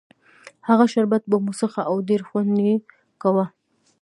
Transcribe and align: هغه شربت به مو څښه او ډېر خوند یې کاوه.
هغه 0.67 0.85
شربت 0.93 1.23
به 1.31 1.37
مو 1.43 1.51
څښه 1.59 1.81
او 1.89 1.95
ډېر 2.09 2.21
خوند 2.27 2.53
یې 2.67 2.73
کاوه. 3.21 3.45